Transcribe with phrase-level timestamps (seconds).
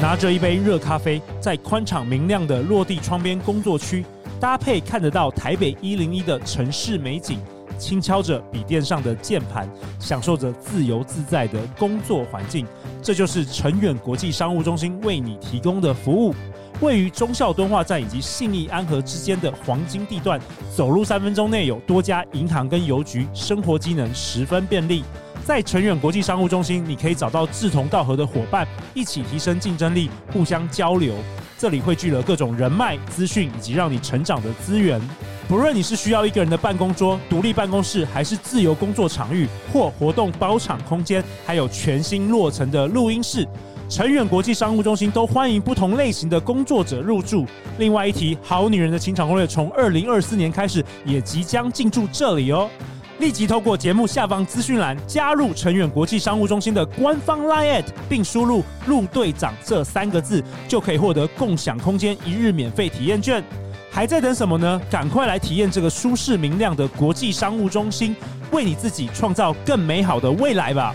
[0.00, 4.02] 拿着一杯热咖啡，在宽敞明亮的落地窗边工作区，
[4.40, 7.38] 搭配看得到台北一零一的城市美景，
[7.78, 9.68] 轻敲着笔电上的键盘，
[9.98, 12.66] 享受着自由自在的工作环境。
[13.02, 16.34] 这就是成远国际商务中心为你提供的服务。
[16.80, 20.40] 位于忠孝敦化站以及信义安和之间的黄金地段，
[20.74, 25.04] 走路三分钟内有多家银行跟邮局，生活机能十分便利。
[25.50, 31.12] 在成远国际商务中心，你可以找到志同道合的伙伴，一起提升竞争力，互相交流。
[31.58, 35.00] 这里汇聚了各种人脉、资讯以及让你成长的资源。
[35.48, 43.44] 不论你是需要一个人的办公桌、独立办公室，还是自由工作场域或活动包场空间，还有全新落成的录音室。
[43.88, 47.44] 成远国际商务中心都欢迎不同类型的工作者入住。
[47.76, 52.70] 另外一提，好女人的情场攻略从二零二四年开始也即将进驻这里哦。
[53.20, 63.44] 立即透过节目下方资讯栏加入成远国际商务中心的官方 LINE@，并输入“陆队长”这三个字，就可以获得共享空间一日免费体验券。
[63.90, 64.80] 还在等什么呢？
[64.90, 68.16] 赶快来体验这个舒适明亮的国际商务中心，
[68.52, 70.94] 为你自己创造更美好的未来吧。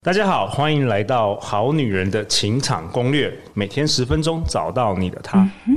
[0.00, 5.40] 大家好，欢迎来到《好女人的情场攻略》，每天十分钟，找到你的他。
[5.66, 5.76] 嗯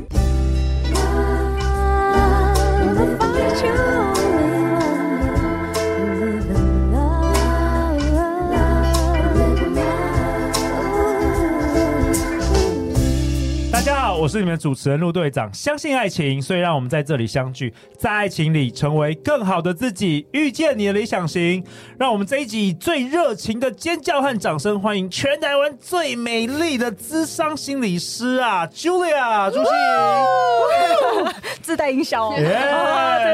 [14.22, 21.64] 我是你们主持人陆队长，相信爱情，所以让我们在这里相聚，在爱情里成为更好的自己，遇见你的理想型。
[21.98, 31.30] 让我们这一集以最热情的尖叫和掌声，欢迎全台湾最美丽的资商心理师啊，Julia 朱芯仪，
[31.64, 32.36] 自带音效哦。
[32.38, 32.46] 耶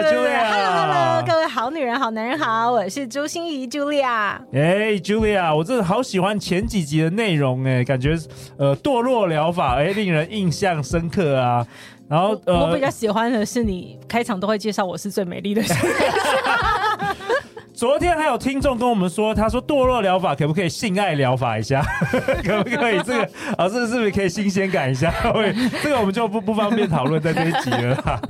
[0.05, 4.37] ，Julia，Hello，Hello，各位好女人、好男人好，我是朱心怡，Julia。
[4.53, 8.17] 哎，Julia，我真的好喜欢前几集的内容，哎，感觉
[8.57, 10.76] 呃堕落疗法，哎，令人印象。
[10.83, 11.65] 深刻啊，
[12.07, 15.63] 然后我，我比较喜欢的是你开场都会介绍我是最美丽的。
[17.73, 21.79] 昨天还有听众跟我们说，他说堕落疗法可不可以性爱疗法一下？
[22.43, 22.97] 可不可以？
[23.03, 23.21] 这个
[23.55, 25.13] 啊，这个是不是可以新鲜感一下？
[25.83, 28.21] 这个我们就不不方便讨论在这一集了。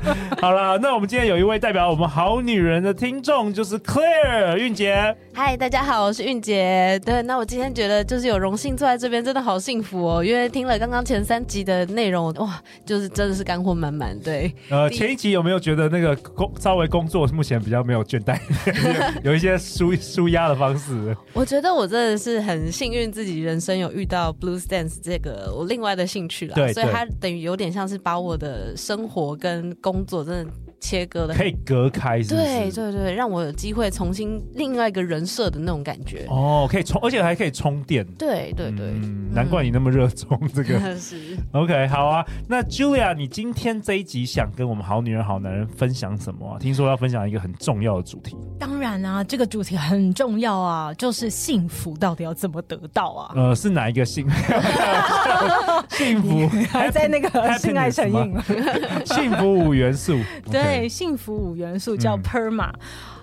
[0.41, 5.15] 好了，那我们今天有一位代表我们好女人的听众，就是 Claire 韵杰。
[5.39, 6.99] 嗨，大家好，我是韵杰。
[7.05, 10.25] 对，那我今天觉得就是有荣幸坐在这边，真的好幸福哦。
[10.25, 14.19] 因为听了刚刚前三集的内容，哇，就是真的是干货满满。
[14.19, 18.39] 对，呃，前一集有没有觉得那个工稍微工作目前比较没有倦怠？
[19.23, 26.55] 有，一些舒舒压的方式，我觉得我真的是很幸运，自己人生有遇到 Blues Dance 这个我另外的兴趣了。
[26.55, 30.51] 对，所以它等于有点像是把我的生活跟工作真的。
[30.79, 32.45] 切割的可以隔开是不是？
[32.45, 38.05] 对对对，让我有机会重新另外一个人设的那种感觉哦，可以充，而且还可以充电。
[38.17, 40.77] 对对对，嗯，难怪你那么热衷这个。
[40.97, 42.25] 是 OK，好啊。
[42.47, 46.59] 那 Julia，你今天这一集想跟我们好女人好男人分享什么啊？
[46.59, 48.37] 听说要分享一个很重要的主题。
[48.59, 53.33] 当然啊，这个主题很重要啊，就是幸福到底要怎么得到啊？
[53.35, 54.53] 呃，是哪一个幸福？
[55.89, 58.35] 幸福 还在那个性爱成瘾？
[59.05, 60.17] 幸福五元素。
[60.51, 60.66] 对。
[60.67, 62.71] 对，幸福五元素叫 PERMA。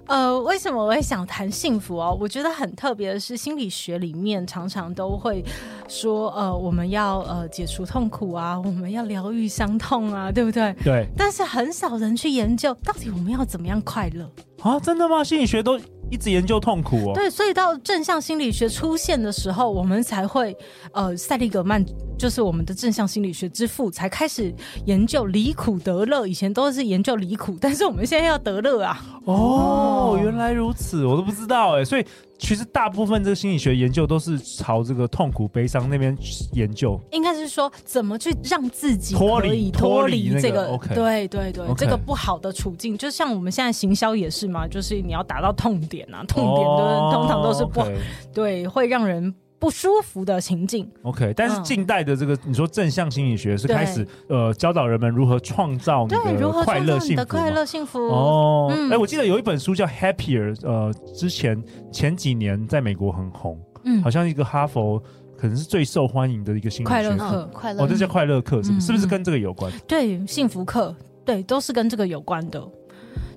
[0.07, 2.17] 嗯、呃，为什么我会想谈幸福哦？
[2.21, 5.43] 我觉得很特别的是，心理学里面常常都会
[5.89, 10.75] 说，呃，我们要呃解除痛苦啊，我们要疗愈伤痛啊，对不对？
[10.85, 11.07] 对。
[11.17, 14.29] 但是很少人去研究，到底我们要怎么样快乐
[14.65, 14.81] 啊？
[14.81, 15.23] 真的吗？
[15.23, 15.79] 心理学都。
[16.11, 20.57] 一直研究痛苦哦，对，所以到正向心理学出现的时候，我们才会，
[20.93, 21.85] 呃，塞利格曼
[22.17, 24.55] 就是我们的正向心理学之父，才开始
[24.85, 26.27] 研究离苦得乐。
[26.27, 29.03] 以前都是研究离苦，但是我们现在要得乐啊！
[29.25, 32.05] 哦，哦，原来如此，我都不知道哎，所以。
[32.39, 36.17] 其实大部分这个心理学研究都是朝这个痛苦、悲伤那边
[36.53, 47.99] 研究，应该是说怎么去让自己脱离脱离这个，那个 okay、对对对，okay、这个不好的处境，就像我们现在行销也是嘛，就是你要达到痛点啊，痛点都、哦、通常都是不好，okay、
[48.35, 49.35] 对，会让人。
[49.65, 51.33] 不舒服的情境，OK。
[51.35, 58.69] 但是近代的这个，你说正向心理学是开始呃教导人们如何创造你的快乐幸福，的快乐幸福哦。
[58.71, 65.03] 哎、嗯欸，我记得有一本书叫《Happier》，呃，之前前几年在美国很红，嗯，好像一个哈佛
[65.39, 68.79] 可能是最受欢迎的一个心理学课，快乐哦，这叫快乐课，是不是？
[68.79, 69.73] 嗯、是不是跟这个有关？
[69.89, 70.95] 对，幸福课，
[71.25, 72.63] 对，都是跟这个有关的。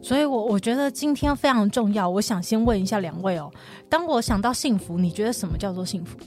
[0.01, 2.09] 所以我，我我觉得今天非常重要。
[2.09, 3.51] 我想先问一下两位哦，
[3.89, 6.17] 当我想到幸福，你觉得什么叫做幸福？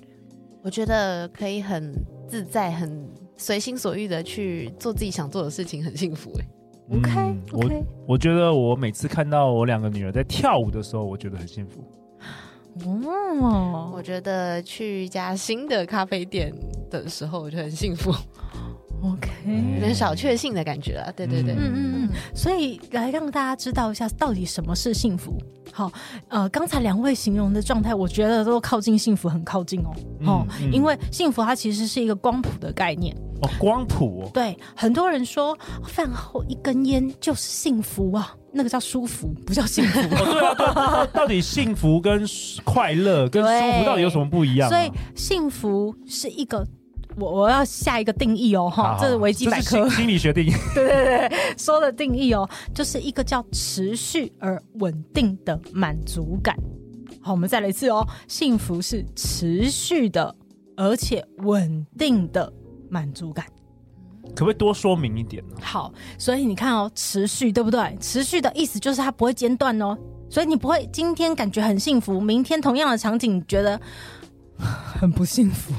[0.62, 1.94] 我觉得可以很
[2.29, 6.31] 自在、很随心所欲的去做自己想做的事情，很幸福。
[6.38, 6.44] 哎
[6.97, 7.70] ，OK，嗯，我
[8.08, 11.82] 我觉得我每次看到我两个女儿在跳舞的时候，我觉得很幸福。
[12.85, 16.55] 哦，我觉得去一家新的咖啡店
[16.91, 18.12] 的时候，我就很幸福。
[19.75, 21.12] 有点小确幸的感觉啊。
[21.17, 22.08] 对对对，嗯嗯嗯。
[22.35, 25.37] 所以来让大家知道一下，到底什么是幸福。
[25.73, 25.91] 好，
[26.29, 29.93] 呃，刚才两位形容的状态，我觉得都靠近幸福，很靠近哦。
[30.26, 33.17] 哦、嗯嗯，因为幸福它其实是一个光谱的概念。
[33.43, 34.31] 哦，光谱哦。
[34.35, 40.00] 对，很多人说饭后一根烟就是幸福啊，那个叫舒服，不叫幸福。
[40.17, 42.25] 哦、对啊，对啊，到底幸福跟
[42.64, 44.70] 快乐跟舒服到底有什么不一样、啊？
[44.70, 46.67] 所以幸福是一个。
[47.16, 50.52] 我我要下一个定义哦，哈，这是维基百科心理学定义。
[50.74, 56.56] 对对对，说的定义哦，就是一个叫持续而稳定的满足感。
[57.20, 60.34] 好，我们再来一次哦，幸福是持续的
[60.76, 62.52] 而且稳定的
[62.88, 63.44] 满足感。
[64.34, 65.56] 可不可以多说明一点呢？
[65.60, 67.96] 好，所以你看哦，持续对不对？
[68.00, 69.98] 持续的意思就是它不会间断哦，
[70.30, 73.78] 所以你不会今天感觉很幸福，明天同样的场景觉得
[74.56, 75.74] 很不幸福。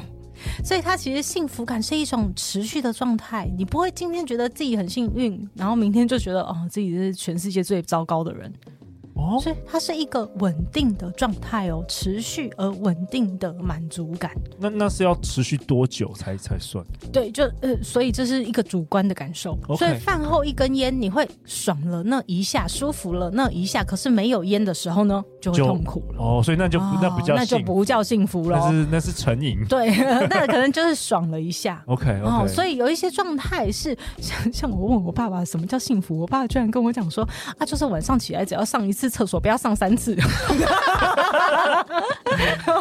[0.63, 3.49] 所以，他其实幸福感是一种持续的状态。
[3.57, 8.51] 你不会今天觉得自己很幸运，然后明天就觉得哦，自己是全世界最糟糕的人。
[9.21, 14.31] 哦，所以它是一个稳定的状态哦，持续而稳定的满足感。
[14.57, 16.83] 那那是要持续多久才才算？
[17.11, 19.57] 对，就呃，所以这是一个主观的感受。
[19.77, 26.19] 所以饭后一根烟，你会爽了那一下，舒服了那一下，可是没有烟的时候呢，就会痛苦了。
[26.19, 29.63] 哦，所以那就、哦、那不叫那就不叫幸福了，那是那是成瘾。
[29.69, 29.89] 对，
[30.29, 31.83] 那可能就是爽了一下。
[31.87, 32.23] OK，, okay.
[32.23, 37.27] 哦，所以有一些状态是像像我问我爸爸什么叫幸福，我爸爸居然跟我讲说
[37.57, 40.17] 啊，就是晚上起来只要上一次厕所，不要上三次。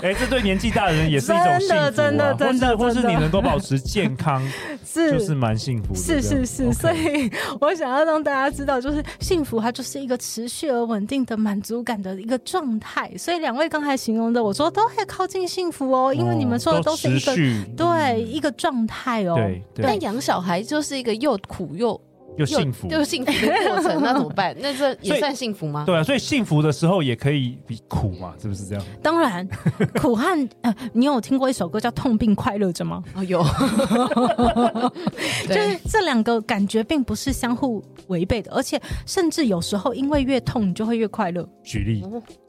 [0.02, 4.42] 哎、欸，这对年纪大的人也是一种幸福、啊，真的，真的，真的，或是你能够保持健康，
[4.86, 6.00] 是就是蛮幸福的。
[6.00, 7.30] 是是是所以
[7.60, 13.12] 我想要让大家知道，就是幸福它就是一个持续而稳定的满足感的一个状态。
[13.18, 17.36] 所以两位刚才形容的，我说都会靠近幸福哦，因为你们说的都是一个、哦、
[17.76, 19.34] 对、嗯、一个状态哦。
[19.34, 22.00] 对，对，但养小孩就是一个又苦又。
[22.40, 24.56] 又幸福，又幸福的过程，那怎么办？
[24.60, 25.84] 那这也算幸福吗？
[25.84, 28.82] 对啊，所以幸福的时候也可以比苦嘛，是不是这样？
[29.02, 29.46] 当然，
[30.00, 33.02] 苦和呃，你有听过一首歌叫《痛并快乐着》吗？
[33.14, 33.44] 哦，有，
[35.48, 41.46] 就是这两个感觉并不是相互违背的，而且甚至有时候因为越痛，你就会越快乐。
[41.62, 42.02] 举例，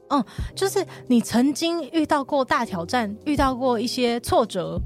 [0.08, 0.24] 嗯，
[0.54, 4.80] 就是你曾经遇到过大挑战，遇到过一些挫折。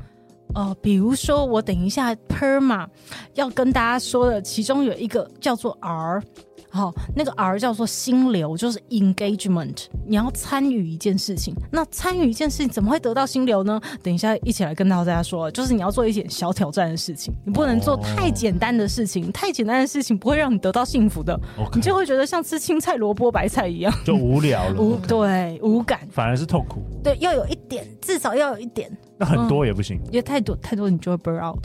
[0.56, 2.86] 呃，比如说我等一下 PERMA
[3.34, 6.22] 要跟大家说的，其中有一个叫做 R，
[6.70, 9.84] 好，那个 R 叫做心流，就是 engagement。
[10.06, 13.78] 你要参与一件事情，那参与一件事情怎么会得到心流呢？
[14.02, 21.38] 等一下一起来跟大家说，就是你要做一件小挑战的事情，你不能做太简单的事情，太简单的事情不会让你得到幸福的.
[21.74, 26.80] 你就会觉得像吃青菜、萝卜、白菜一样，就无聊了， 无对无感，反而是痛苦。
[27.04, 28.90] 对，要有一点，至少要有一点。
[29.18, 31.64] 那很多也不行，因、嗯、为太多太多你就会 burn out。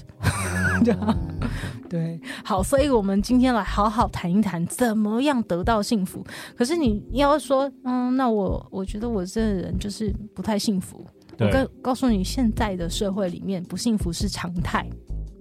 [1.89, 6.25] 对，好，所以我们今天来好好谈一谈怎么样得到幸福。
[6.55, 11.05] 可是你要说，嗯，那我我觉得我这个人就是不太幸福。
[11.37, 14.87] 我告告诉你，现在的社会里面不幸福是常态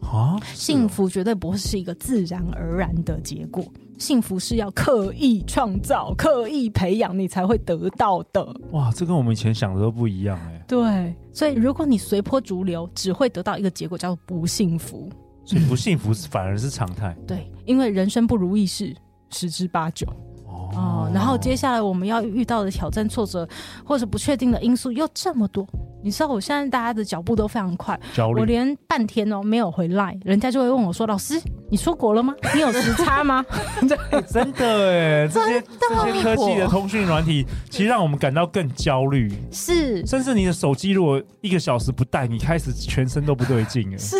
[0.02, 3.64] 啊，幸福绝对不会是一个自然而然的结果。
[3.96, 8.44] 幸福是要刻意创造、刻意培养，你才会得到的。
[8.72, 10.59] 哇，这跟我们以前想的都不一样哎。
[10.70, 15.10] 对，所以如果你随波逐流，只会得到一个结果，叫做不幸福。
[15.44, 17.17] 所以不幸福反而是常态。
[17.27, 18.94] 对，因为人生不如意事
[19.31, 20.06] 十之八九。
[20.46, 23.48] 哦，哦，然后接下来我们要遇到的挑战、挫折
[23.84, 25.67] 或者不确定的因素又这么多。
[26.02, 27.98] 你知道我现在大家的脚步都非常快，
[28.34, 31.38] 我连半天哦没有回来，人家就会问我说：“老师，
[31.70, 32.34] 你出国了吗？
[32.55, 33.44] 你有时差吗？”
[34.10, 39.31] 欸、真的哎，这些这些科技的通讯软体， 其实让我们感到更焦虑。
[39.52, 43.86] 是，甚至你的手机如果一个小时不带，你开始全身都不对劲。
[43.98, 44.19] 是，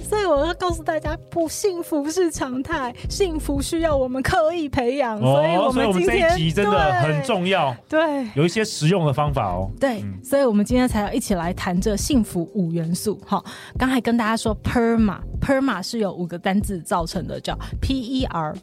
[0.00, 5.18] 所以我要告诉大家，不幸福是常态，幸福需要我们刻意培养。
[5.18, 7.76] 哦，所以我们这一集真的很重要。
[7.86, 9.70] 对，有一些实用的方法哦。
[9.78, 10.86] 对，嗯、所以我们今天。
[10.86, 13.20] 才要一起来谈这幸福五元素。
[13.26, 13.44] 好，
[13.76, 18.54] 刚才跟大家说，PERMA，PERMA 是有五个单字造成的，叫 P E R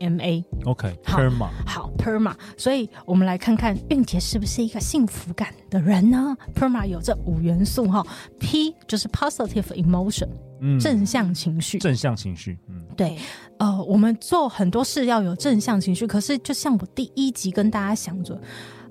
[0.00, 0.44] M A。
[0.64, 1.48] OK，PERMA。
[1.66, 2.34] 好，PERMA。
[2.56, 8.06] 所以我们来看看韵杰是不是一个幸福感的人呢？PERMA 有这五元素哈
[8.38, 10.28] ，P 就是 positive emotion，
[10.60, 13.16] 嗯，正向情绪，正向情绪，嗯，对，
[13.58, 18.40] 呃，我们做很多事要有正向情绪，可是就像我第一集跟大家想着。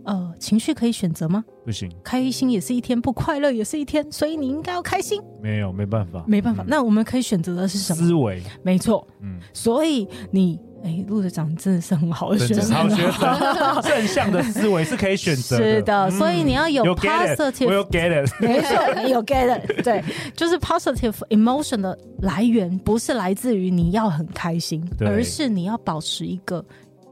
[0.08, 1.44] 呃，情绪可以选择吗？
[1.66, 5.20] 不行，开心也是一天，不快乐也是一天，所以你应该要开心。
[5.42, 6.62] 没有，没办法，没办法。
[6.62, 8.06] 嗯、那我们可以选择的是什么？
[8.06, 9.08] 思维，没错。
[9.22, 15.64] 嗯，所以你哎，陆队长真的是很好的学生，好学生， 正向的思维是可以选择的。
[15.64, 20.04] 是的，所以你要有 positive，我有 get it， 没错，有 get it，对，
[20.36, 26.64] 就是 positive emotion 的来源不是来自于你要很开心，而是你要保持一个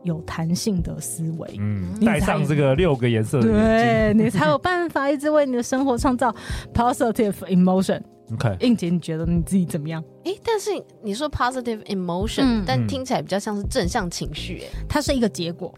[0.04, 1.56] 有弹性的思维。
[1.60, 6.34] 嗯，戴上这个六个颜色的对，你才有办法一直为你的生活创造
[6.74, 8.02] positive emotion。
[8.34, 10.04] OK，英姐，你觉得你自己怎么样？
[10.26, 10.72] 哎、欸，但是
[11.02, 15.74] 你说 positive emotion，、嗯、但听起来比较像是正向情绪，哎，它是一个结果。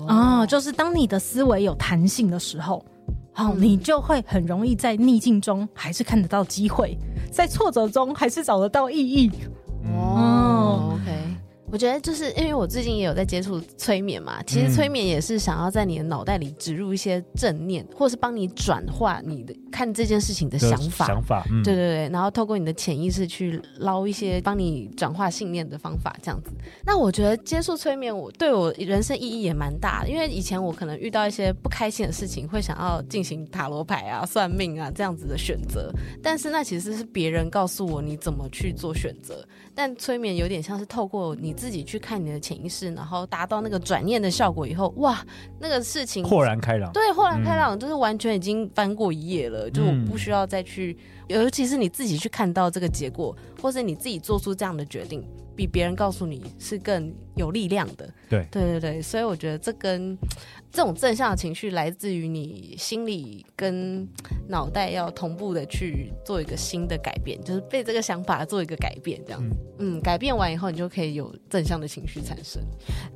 [0.00, 2.84] 哦，哦，就是当你的思维有弹性的时候，
[3.56, 6.98] 你就会很容易在逆境中还是看得到机会，
[7.30, 9.30] 在挫折中还是找得到意义。
[9.94, 10.35] 哦。
[11.70, 21.06] 我觉得就是因为我最近也有在接触催眠嘛，其实催眠也是想要在你的脑袋里植入一些正念，或是帮你转化你的看这件事情的想法。
[21.06, 26.50] 想法，嗯、对对对，然后透过你的潜意识去捞一些帮你转化信念的方法，这样子。
[26.84, 35.92] 那我觉得接触催眠，我对我人生意义也蛮大的，因为以前我可能遇到一些不开心的事情，会想要进行塔罗牌啊、算命啊这样子的选择，
[36.22, 39.44] 但是那其实是别人告诉我你怎么去做选择，
[39.74, 41.55] 但催眠有点像是透过你。
[41.56, 45.24] 自己去看你的潜意识，然后达到那个转念的效果以后，哇，
[45.58, 46.92] 那个事情豁然开朗。
[46.92, 50.96] 对，豁然开朗，就是完全已经翻过一页了，嗯、就我不需要再去，
[51.28, 58.08] 尤其是你自己去看到这个结果，或是你自己做出这样的决定，比别人告诉你是更有力量的。
[58.28, 60.16] 对，对对对，所以我觉得这跟。
[60.76, 64.06] 这种正向的情绪来自于你心里跟
[64.46, 69.56] 脑袋要同步的去做一个新的改变，就是被这个想法做一个改变，这样子。
[69.78, 72.62] 嗯，改变完以后，你就可以有正向的情绪产生。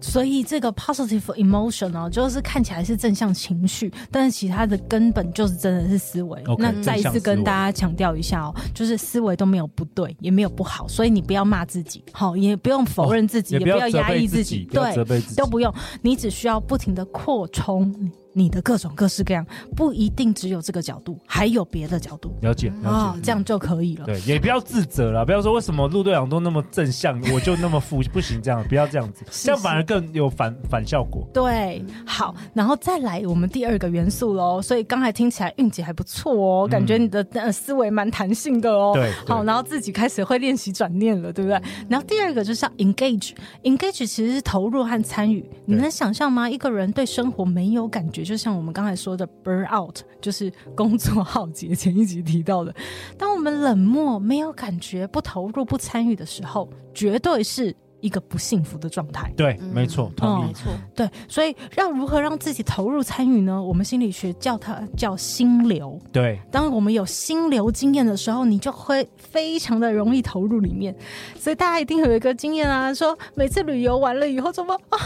[0.00, 6.42] 所以这个 positive emotion 哦，就是看起来是正向情绪，但是其他的根本就是真的是思维。
[6.44, 14.94] Okay, 那再一次跟大家强调一下哦，就是思维都没有不对，也没有不好，所以你不要骂自己，好，也不用否认自己，哦、也不要压抑自己，对，
[15.36, 17.49] 都不用，你只需要不停的扩。
[17.52, 19.44] 冲你的各种各式各样，
[19.76, 22.32] 不一定只有这个角度，还有别的角度。
[22.42, 24.06] 了解，了解，哦，这样就可以了。
[24.06, 31.26] 对，也不要自责了，不要说为什么陆队长都那么正向，我就那么负，不行，这样不要这样子，是是这样反而更有反反效果。
[31.32, 34.60] 对，好，然后再来我们第二个元素喽。
[34.62, 38.92] 所以刚才听起来运气还不错哦，感觉你的呃思维蛮弹性的哦。
[38.94, 41.60] 对，好，然后自己开始会练习转念了，对不对？
[41.88, 45.44] 然后第二个就是要 engage，engage 其实是投入和参与。
[45.66, 46.48] 你能想象吗？
[46.48, 51.74] 一个人对生活没有感觉，就像我们刚才说的 burn out，就是工作 耗竭。
[51.74, 52.74] 前一集提到的，
[53.16, 57.74] 当我们冷漠、没有感觉、不投入、不参与的时候，绝对是。
[58.00, 63.62] 一个不幸福的状态，对，没错，同意，没错，对，所以要如何让自己投入参与呢？
[63.62, 65.98] 我们心理学叫它叫心流。
[66.12, 70.94] 对，当我们有心流经验的时候，你就会非常的容易投入里面。
[71.38, 74.98] 所以大家一定有一个经验啊，说每次旅游完了以后，怎么啊，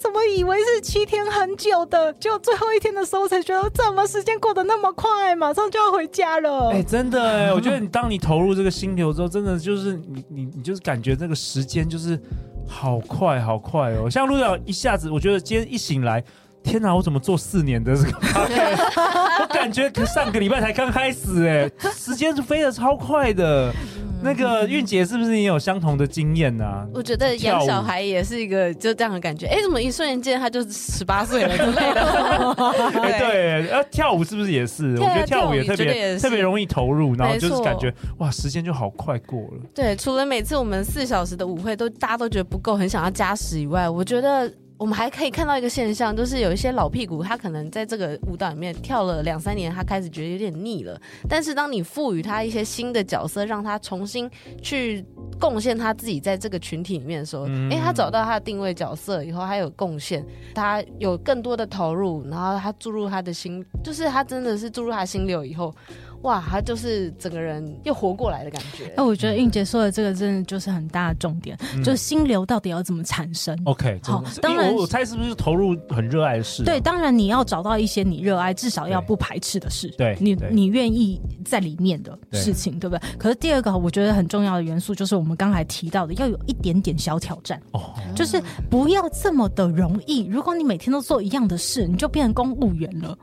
[0.00, 6.70] 怎么以为是七天很久的，就最后一天的时候才觉得怎么时间过得那么快，马上就要回家了。
[6.70, 12.20] 哎，真的哎，我觉得你当你投入这个心流之后，真的就是你你你就是感觉那个时间就是。
[12.72, 14.08] 好快，好快哦！
[14.10, 16.24] 像陆导一下子，我觉得今天一醒来，
[16.64, 18.10] 天哪，我怎么做四年的这个？
[19.40, 23.72] 我感觉上个礼拜才刚开始，哎，时间是飞得超快的。
[24.22, 26.86] 那个韵姐是不是也有相同的经验呢、啊？
[26.94, 29.46] 我觉得养小孩也是一个就这样的感觉。
[29.46, 32.54] 哎，怎么一瞬间他就十八岁了之类的？
[32.92, 34.94] 对，对，呃，跳舞是不是也是？
[34.98, 39.60] 我觉得跳舞也特别特别容易投入，然后就是感觉哇，时间就好快过了。
[39.74, 44.50] 对，除了每次我们四小时的舞会都大家都觉得不够，很想要加时以外，我觉得。
[44.82, 51.00] 我们还可以看到一个现象，就是有一些老屁股，他可能在这个舞蹈里面跳了两三年，他开始觉得有点腻了。
[51.28, 54.28] 但是当你赋予他一些新的角色，让他重新
[54.60, 55.06] 去
[55.38, 65.72] 贡献他自己在这个群体里面的时候，嗯、诶，他找到他的定位角色以后，他有贡献，他有更多的投入，然后他注入他的心，就是他真的是注入他心流以后。
[66.22, 68.92] 哇，他就是整个人又活过来的感觉。
[68.96, 76.66] 那我觉得韵杰说的这个真的就是很大的重点，嗯、就是心流到底要怎么产生？OK，好，当然我猜是不是投入很热爱的事、啊？
[76.66, 83.18] 对，当然你要找到一些你热爱，至少要不排斥的事，对，你你愿意在里面的事情，对，对不对？
[83.18, 90.24] 可是第二个我觉得很重要的元素就是我们刚才提到的，要有一点点小挑战哦，就是不要这么的容易。
[90.26, 93.16] 如果你每天都做一样的事，你就变成公务员了。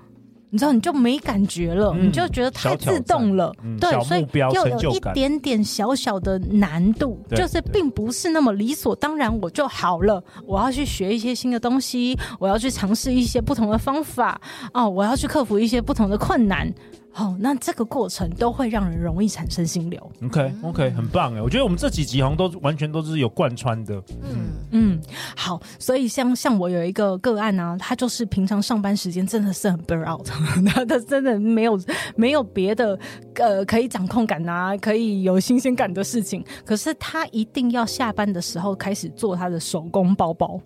[0.49, 10.23] 你知道，你就没感觉了，嗯、你就觉得太自动了，嗯、对，所以要有一点点小小的难度，就是并不是那么理所当然我就好了。
[10.45, 14.39] 我要去学一些新的东西，我要去尝试一些不同的方法，
[14.73, 16.71] 哦，我要去克服一些不同的困难。
[17.19, 20.11] 好、哦，那这个过程都会让人容易产生心流。
[20.23, 24.01] OK OK，很棒哎，我觉得我们这几集好像都完全都是有贯穿的。
[24.23, 25.01] 嗯嗯，
[25.35, 30.25] 好，所以像像我有一个个案啊，他就是平常上班时间真的是很 burn out，
[30.73, 31.77] 他他真的没有
[32.15, 32.97] 没有别的
[33.33, 40.57] 呃可以掌控感啊，可以有新鲜感的事情，可是他一定要下班的时候开始做他的手工包包。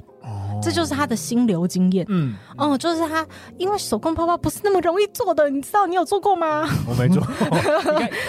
[0.61, 2.05] 这就是他的心流经验。
[2.07, 3.25] 嗯，哦，就是他，
[3.57, 5.85] 因为手工泡泡不是那么容易做的，你知道？
[5.85, 6.63] 你有做过吗？
[6.87, 7.47] 我没做 过，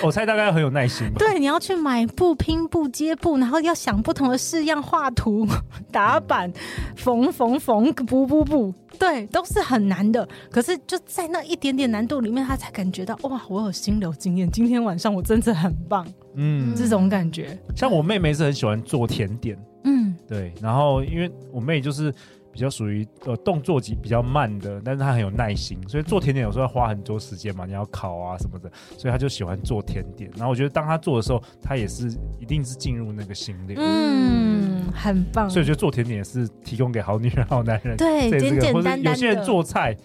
[0.03, 1.15] 我猜大概很有耐心吧。
[1.19, 5.47] 对，你要去买布、拼布、接布，然后要想不同的式样、画图、
[5.93, 6.53] 打板、
[6.97, 10.29] 缝缝缝、补补补，对，都是很难的。
[10.51, 14.51] 可是就在那一点点难度里面，他才感觉到哇，我有心流经验。
[14.51, 16.05] 今天晚上我真的很棒。
[16.35, 17.57] 嗯，这种感觉。
[17.77, 19.57] 像我妹妹是很喜欢做甜点。
[19.85, 22.12] 嗯，对，然后因为我妹就是
[22.54, 30.30] 比较属于呃动作级比较慢的，但是他很有耐心，所以做甜点有时候要花很多时间嘛，你要烤啊什么的，所以他就喜欢做甜点。
[30.37, 32.08] 然后我觉得当他做的时候，他也是
[32.38, 35.50] 一定是进入那个心流，嗯，很棒。
[35.50, 39.11] 所以我觉得做甜点也是提供给好女人、好男人，对，简简单单的。
[39.11, 39.96] 有些人做菜，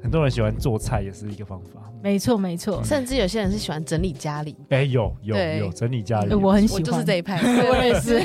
[0.00, 1.80] 很多人喜欢做菜，也是一个方法。
[2.02, 4.54] 没错，没错，甚至有些人是喜欢整理家里。
[4.68, 8.22] 哎，有有有整理家里，我很喜欢，就是这一派， 我也是。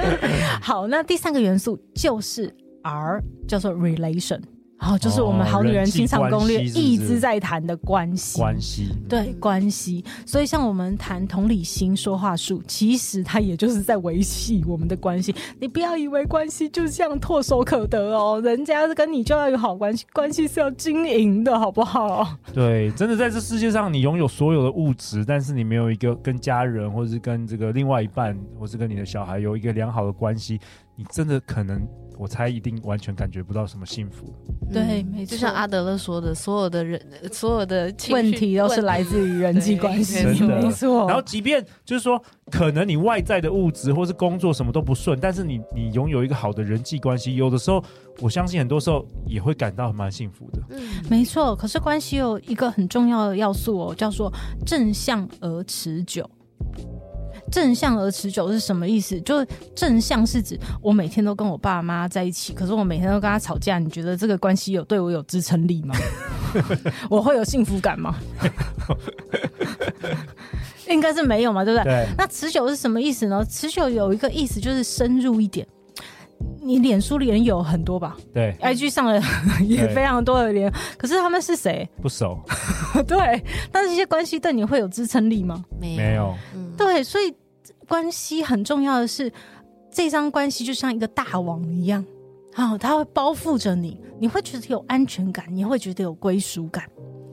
[0.60, 2.54] 好，那第三个元素就是
[2.84, 4.40] R，叫做 relation。
[4.76, 10.04] 然后就是我们好女人情场攻略一直在谈的关系，关系对关系。
[10.26, 15.34] 所以像我们谈同理心、说话术，其实它也就是在维系我们的关系。
[15.58, 22.36] 你不要以为关系就这样唾手可得哦，人家是跟你就要有好关系，关系是要经营的，好不好？
[22.52, 30.60] 对，真的在这世界上，你拥有所有的物质，但是你没有一个跟家人，或者是跟这个另外一半，或是跟你的小孩有一个良好的关系，
[30.94, 31.80] 你真的可能。
[32.16, 34.32] 我猜一定完全感觉不到什么幸福。
[34.72, 37.00] 对，没错，就像阿德勒说的，所有的人，
[37.32, 41.06] 所有的 问题都是来自于人际关系，没错。
[41.06, 47.82] 然后，即便就是说，可能你外在的物质或是工作什么都不顺，但是你你拥有一个好的人际关系，有的时候，
[48.20, 50.60] 我相信很多时候也会感到蛮幸福的。
[50.70, 50.80] 嗯，
[51.10, 51.54] 没错。
[51.54, 54.32] 可是关系有一个很重要的要素哦，叫做
[54.64, 56.28] 正向而持久。
[57.50, 59.20] 正向而持久是什么意思？
[59.22, 63.78] 就是正向是指我每天都跟我爸妈在一起，可是我每天都跟他吵架。
[63.78, 65.94] 你觉得这个关系有对我有支撑力吗？
[67.10, 68.14] 我会有幸福感吗？
[70.88, 71.92] 应该是没有嘛，对不对？
[71.92, 72.06] 对。
[72.18, 73.44] 那持久是什么意思呢？
[73.48, 75.66] 持久有一个意思就是深入一点。
[76.64, 78.16] 你脸书里人有很多吧？
[78.32, 78.56] 对。
[78.60, 79.22] IG 上的
[79.64, 81.88] 也非常多的人，可是他们是谁？
[82.00, 82.40] 不熟。
[83.06, 83.44] 对。
[83.70, 85.64] 但是这些关系对你会有支撑力吗？
[85.80, 85.98] 没有。
[85.98, 86.34] 没有。
[86.76, 87.32] 对，所以。
[87.86, 89.30] 关系很重要的是，
[89.90, 92.02] 这张关系就像一个大网一样，
[92.54, 96.88] 好，它会包覆着你，你会觉得有安全感，你会觉得有归属感，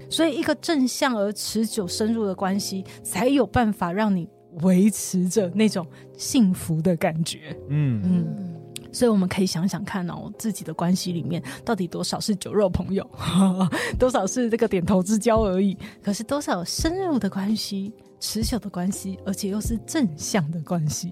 [0.09, 4.27] 所以一个正向而持久深入的关系，才有办法让你
[4.61, 7.55] 维持着那种幸福的感觉。
[7.69, 8.60] 嗯嗯，
[8.91, 13.09] 所以我们可以想想看哦，自己的关系里面到底多少是酒肉朋友，
[13.99, 17.93] 多少是这个点头之交而已，可是多少深入的关系。
[18.23, 21.11] 持久的关系，而且又是正向的关系。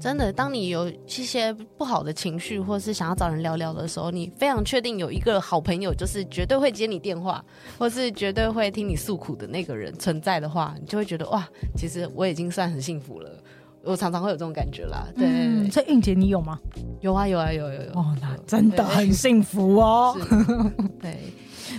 [0.00, 7.44] 真的，当你有一些不好的情绪，或是想要找人聊聊的时候，你非常确定有一个好朋友，就是绝对会接你电话，
[7.78, 13.30] 或是绝对会听你诉苦的那个人存在的话，你就会觉得哇，其实我已经算很幸福了。
[13.84, 15.06] 我常常会有这种感觉啦。
[15.16, 16.58] 对，嗯、所以韵姐你有吗？
[17.00, 17.90] 有啊，有啊，有有有。
[17.92, 20.16] 哦，那真的很幸福哦。
[21.00, 21.18] 对。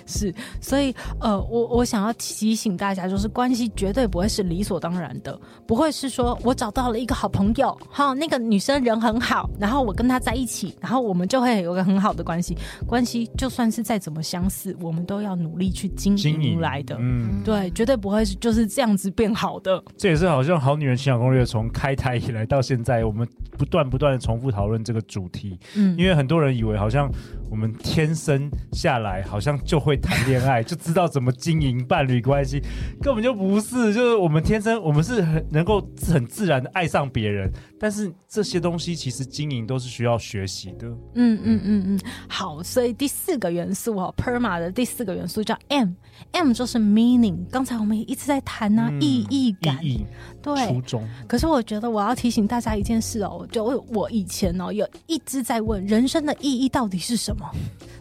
[0.06, 12.58] 是，所以呃，我我想要提醒大家，就是关系绝对不会是理所当然的，不会是说我找到了一个好朋友，哈，那个女生人很好，然后我跟她在一起，然后我们就会有个很好的关系。
[12.86, 19.82] 关系就算是再怎么相似，我们都要努力去经营来的，嗯，对，绝对不会是就是这样子变好的。
[19.98, 27.10] 这也是好像好女人情感攻略从开台以来到现在，我们不断不断的重复讨论这个主题，嗯，因为很多人以为好像
[27.50, 29.93] 我们天生下来好像就会。
[29.98, 32.62] 谈恋爱就知道怎么经营伴侣关系，
[33.02, 33.94] 根本就不是。
[33.94, 40.88] 就是我们天生，我们是很能够很自然的爱上别人，但是这些东西其实经营都是需要学习的。
[41.16, 45.90] 嗯嗯嗯嗯，好，所以第四个元素哦，PERMA 的第四个元素叫 M
[46.32, 47.46] M，M 就是 meaning。
[47.52, 50.06] 刚才我们也一直在谈啊，嗯、意义感，意义
[50.42, 51.10] 对，初衷。
[51.28, 57.50] 可是我觉得我要提醒大家一件事哦，就我以前哦有一直在问人生的意义到底是什么，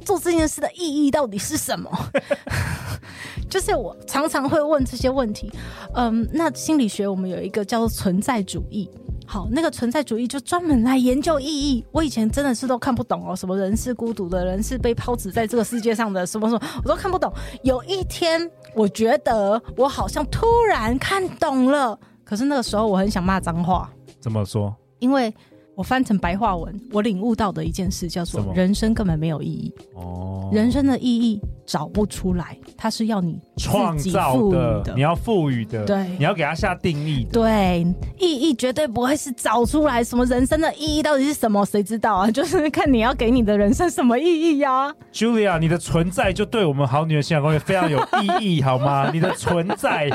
[0.04, 1.90] 做这件事的意义到底是什么。
[3.48, 5.52] 就是我常常会问这些问题，
[5.94, 8.88] 嗯，那心理学我们有一个叫做存在主义，
[9.32, 11.82] 好，那个存在主义就专门来研究意义。
[11.90, 17.32] 我以前真的是都看不懂哦，什么人是孤独的，人是被抛掷在这个世界上的，什么什么我都看不懂。
[17.62, 23.90] 有一天，我觉得我好像突然看懂了，可是那个时候我很想骂脏话。
[24.20, 24.76] 怎么说？
[24.98, 25.34] 因为。
[25.74, 29.72] 我翻成白话文，我领悟到的一件事叫做：人生根本没有意义。
[29.94, 37.30] 哦，人生的意义找不出来，它是要你创造的，你要赋予的，对，你要给它下定义的。
[37.32, 37.86] 对，
[38.18, 42.30] 意义绝对不会是找出来什么人生的意义到底是什么，谁知道啊？
[42.32, 44.94] 就是看你要给你的人生什么意义呀，啊。
[45.12, 47.98] Julia，你的存在就对我们好女人情感公寓非常有
[48.40, 49.10] 意义，好吗？
[49.14, 50.10] 你的存在。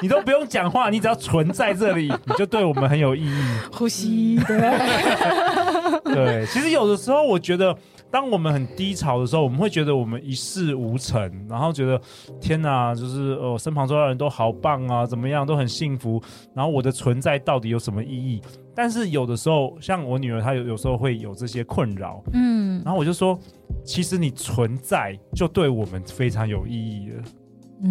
[0.00, 3.42] 你都不用讲话，你只要存在这里，你就对我们很有意义。
[3.70, 4.58] 呼吸，对。
[6.04, 7.76] 对，其实有的时候，我觉得，
[8.10, 12.00] 当我们很低潮的时候，我们会觉得我们一事无成，然后觉得
[12.40, 16.22] 天哪，就是呃，身旁周遭的人都好棒啊，怎么样都很幸福，
[16.54, 18.42] 然后我的存在到底有什么意义？
[18.74, 23.38] 但是有的时候，像我女儿，她有有时候会有这些困扰，嗯，然后我就说，
[23.84, 27.22] 其实你存在就对我们非常有意义了。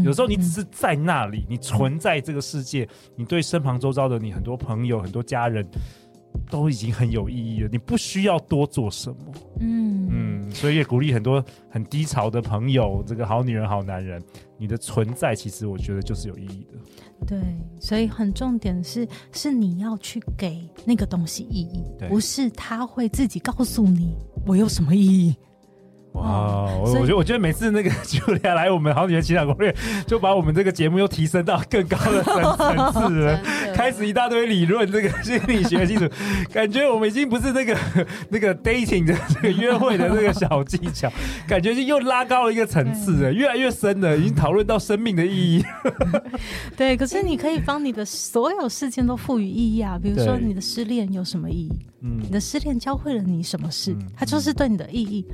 [0.05, 5.67] 有时候你只是在那里，你存在这个世界，你对身旁周遭的你很多朋友、很多家人
[6.51, 7.69] 都已经很有意义了。
[7.71, 9.17] 你不需要多做什么，
[9.61, 14.21] 嗯嗯，所以也鼓励很多很低潮的朋友，这个好女人、好男人，
[14.57, 16.77] 你的存在其实我觉得就是有意义的。
[17.25, 17.39] 对，
[17.79, 25.35] 所以很重点是，是你要去给那个东西意义，不是他会自己告诉你我有什么意义。
[26.21, 33.41] 哇，我我觉得我觉得每次那个 Julia 来我们好女人情感攻略，就把我们这个节目又提升到更高的层 次了，
[33.73, 36.07] 开始一大堆理论，这个 心理学基础，
[36.53, 37.75] 感觉我们已经不是那个
[38.29, 41.11] 那个 dating 的这个约会的那个小技巧，
[41.47, 45.65] 感觉就又拉高了一个层次了，越来越深了，已经讨论到生命的意义。
[46.77, 51.71] 对，可是你可以帮你的所有事件都赋予意义啊，比如说你的失恋有什么意义？
[52.01, 53.95] 嗯，你的失恋教会了你什么事？
[54.15, 55.25] 它就是对你的意义。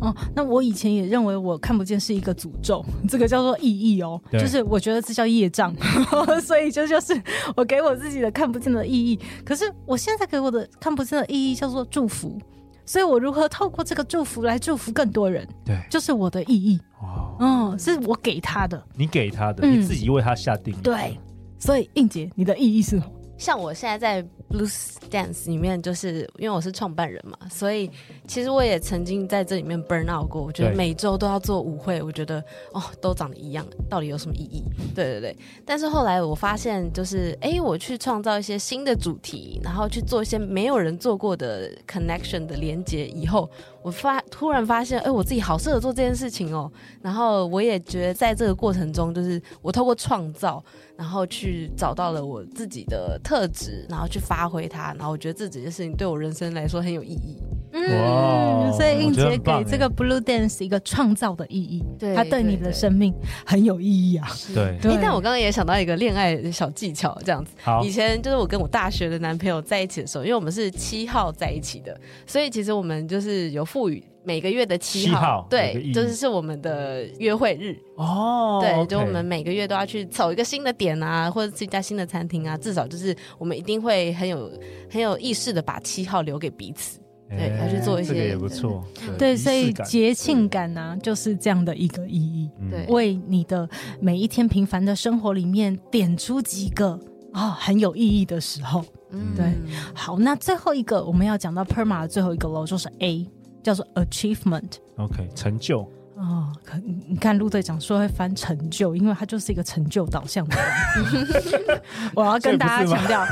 [0.00, 5.74] 哦，那我以前也认为我看不见是一个诅咒， 这个叫做意义哦，就是我觉得这叫业障，
[6.42, 7.22] 所以这就，就是
[7.56, 9.18] 我给我自己的看不见的意义。
[9.44, 12.38] 可是我现在给我的看不见的意义叫做祝福，
[12.84, 15.46] 所以我如何透过这个祝福来祝福更多人？
[15.64, 16.80] 对，就是我的意义。
[17.00, 20.78] 哦，嗯，是我给他的，你给他的，你自己为他下定义。
[20.82, 21.18] 对，
[21.58, 23.04] 所以应杰，你的意义是什么？
[23.36, 27.90] 像我现在在 Blues Dance 里面，就是因为我是创办人嘛，所以
[28.28, 30.40] 其实我也曾经在这里面 burn out 过。
[30.40, 32.42] 我觉得每周都要做舞会，我觉得
[32.72, 34.62] 哦，都长得一样，到底有什么意义？
[34.94, 35.36] 对对对。
[35.64, 43.50] 但是后来我发现，就是哎，我去创造一些新的主题，然后去做一些没有人做过的 connection 的连接以后，
[43.84, 46.72] 我发突然发现，哎，我自己好适合做这件事情哦。
[47.02, 50.64] 然后我也觉得，在这个过程中，就是我透过创造。
[50.96, 57.36] 然后去找到了我自己的特质，然后去发挥它，然后我觉得这几件事情对我人生来说很有意义。
[57.76, 63.12] 嗯，所以映洁给这个 Blue Dance 一个创造的意义，对，它对你的生命
[63.44, 64.28] 很有意义啊。
[64.54, 64.96] 对，对。
[65.02, 67.52] 但我刚刚也想到一个恋爱的小技巧，这样子。
[67.62, 74.02] 好，以前就是我跟我大学的男朋友在一起的时候，因为我们是七号在一起的，所以其实我们就是有赋予。
[74.26, 78.58] 每个月的七号，号对，就是是我们的约会日哦。
[78.62, 84.50] 对、就我们每个月都要去走一个新的点啊，或者是一家新的餐厅啊，至少就是我们一定会很有
[84.90, 86.98] 很有意识的把七号留给彼此。
[87.28, 88.84] 对，要去做一些，这个也不错。
[89.18, 92.50] 对，所以节庆感呢、啊，就是这样的一个意义。
[92.70, 93.68] 对，为你的
[94.00, 96.98] 每一天平凡的生活里面点出几个
[97.32, 98.84] 啊、哦、很有意义的时候。
[99.10, 99.46] 嗯，对。
[99.94, 103.26] 好，那最后一个我们要讲到 PERMA 的最后一个喽，就是 A。
[103.64, 105.90] 叫做 achievement，OK，成就
[106.24, 106.52] 哦。
[106.64, 106.76] 可
[107.08, 111.80] 你看陆队长说会翻成就，因为他就是一个成就导向的人。
[112.14, 113.24] 我要跟大家强调，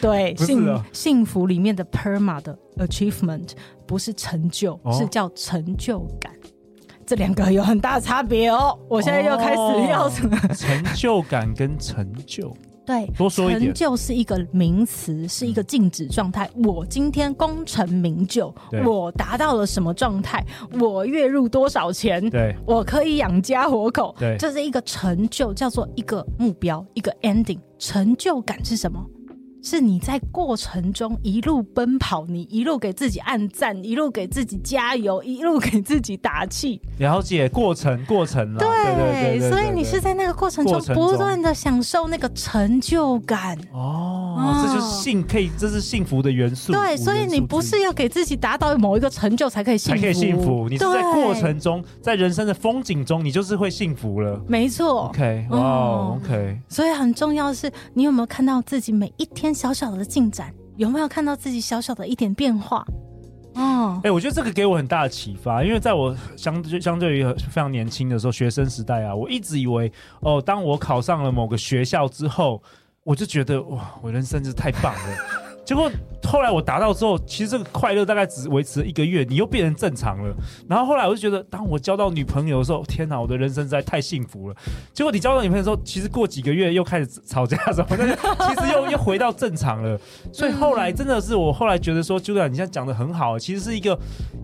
[0.00, 3.50] 对 幸幸福里面的 PERMA 的 achievement
[3.86, 6.32] 不是成就，是叫成就感。
[7.06, 8.76] 这两个有很大的差别哦。
[8.88, 10.36] 我现在又开始要什么？
[10.54, 12.52] 成就感跟成就。
[12.86, 13.64] 对，多说一点。
[13.64, 16.48] 成就是一个名词，是一个静止状态。
[16.64, 20.44] 我今天功成名就，我达到了什么状态？
[20.80, 22.30] 我月入多少钱？
[22.30, 24.14] 对，我可以养家活口。
[24.18, 27.58] 对，这是一个成就，叫做一个目标，一个 ending。
[27.78, 29.04] 成就感是什么？
[29.66, 36.80] 是你在过程中一路奔跑，你一路给自己按赞，一路给自己加油，一路给自己打气。
[36.98, 38.60] 了解过程，过程了。
[38.60, 43.58] 对，对，对，对，所以你是在那个过程中不断的享受那个成就感。
[43.72, 46.72] 哦，哦，这就是幸，可以，这是幸福的元素。
[46.72, 50.68] 对，所以你不是要给自己达到某一个成就才可以幸福，才可以幸福。
[50.68, 54.40] 你是在过程中，在人生的风景中，你就是会幸福了。
[54.46, 55.08] 没错。
[55.08, 56.60] OK，哇，哦，OK。
[56.68, 62.86] 所以很重要的是，你有没有看到自己每一天小小的进展，有没有看到自己小小的一点变化？
[63.54, 72.62] 哦，哎、欸，我觉得这个给我很大的启发，因为在我相对相对于非常年轻的时候，学生时代啊，我一直以为，哦，当我考上了某个学校之后，
[73.06, 75.16] 我就觉得哇，我人生真是太棒了。
[75.64, 75.90] 结果
[76.24, 80.34] 后来我达到之后，其实这个快乐大概只维持了一个月，你又变成正常了。
[80.68, 84.56] 然后后来我就觉得，当我交到女朋友的时候，天哪，我的人生实在太幸福了。
[84.92, 88.16] 结果你交到女朋友的时候，其实过几个月又开始吵架什么的，
[88.46, 89.98] 其实又又回到正常了。
[90.32, 93.98] 所以后来真的是我后来觉得说，Julia，你现在讲的很好，其实是一个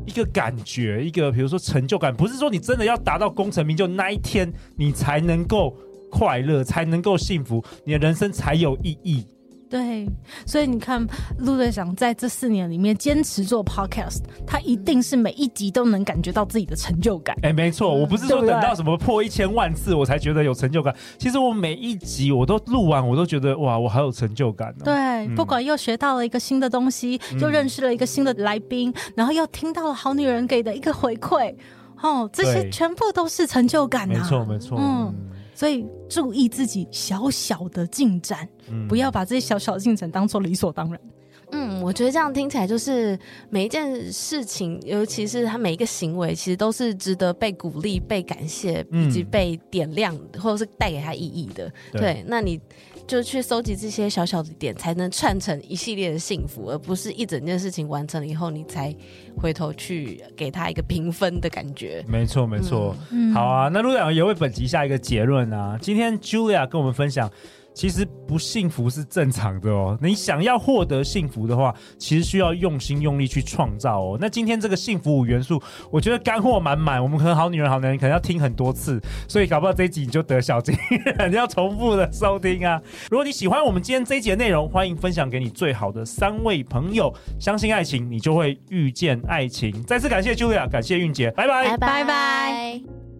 [0.07, 5.77] 一个感觉，一个比如说成就感，不是说你真的要达到功成名就那一天，你才能够
[6.13, 9.27] 快乐，才能够幸福，你的人生才有意义。
[9.71, 10.07] 对，
[10.45, 11.03] 所以你看，
[11.39, 17.35] 陆队长在这四年里面坚持做 podcast，他一定是每一集都能感觉到自己的成就感。
[17.43, 24.85] 哎，没错，我不是说等到什么破一千万次我才觉得有成就感，其实我每一集我都录完，我都觉得哇，我好有成就感哦。
[24.85, 31.55] 对，嗯、不管又学到了一个新的东西，又认识了一个新的来宾，嗯、然后又听到了好女人给的一个回馈，
[32.03, 34.19] 哦，这些全部都是成就感啊。
[34.19, 35.15] 没错，没错，嗯。
[35.63, 41.01] 所以注意自己小小的进展，嗯、不要把这些小小的进展当做理所当然。
[41.53, 43.17] 嗯，我觉得这样听起来就是
[43.49, 51.73] 每一件事情，尤其是他每一个行为，其实都是值得被鼓励、被感谢以及被点亮，嗯、或者是带给他意义的。
[51.93, 52.61] 对，对，那你。
[53.07, 58.95] 就去搜集这些小小的点，才能串成一系列的幸福，而不是一整件事情完成了以后，你才
[59.37, 62.05] 回头去给他一个评分的感觉。
[62.09, 62.95] 没错，没错。
[63.11, 65.79] 嗯、好啊，那陆导也为本集下一个结论啊。
[65.81, 67.31] 今天 Julia 跟我们分享。
[67.75, 69.99] 其实不幸福是正常的哦。
[70.01, 74.19] 你想要获得幸福的话，其实需要用心用力去创造哦。
[74.21, 77.03] 那今天这个幸福五元素，我觉得干货满满。
[77.03, 80.75] 我们可能好女人好男人可能要听很多次，所以搞不好这一集你就得小金
[81.17, 82.81] 人，你要重复的收听啊。
[83.11, 87.13] 如果你喜欢我们今天这一集的内容，欢迎分享给你最好的三位朋友。
[87.39, 89.83] 相信爱情，你就会遇见爱情。
[89.85, 93.12] 再次感谢 Julia，感谢韵姐，拜拜，拜拜。